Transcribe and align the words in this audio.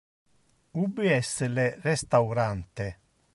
Ubi 0.83 1.09
es 1.17 1.29
le 1.51 1.67
restaurante? 1.83 2.89